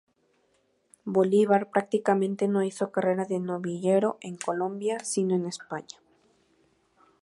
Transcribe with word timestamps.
Bolívar 1.05 1.69
prácticamente 1.69 2.47
no 2.47 2.63
hizo 2.63 2.91
carrera 2.91 3.23
de 3.25 3.37
novillero 3.39 4.17
en 4.21 4.35
Colombia, 4.35 4.97
sino 5.01 5.35
en 5.35 5.45
España. 5.45 5.99